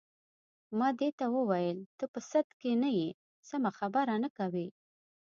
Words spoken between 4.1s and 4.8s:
نه کوې.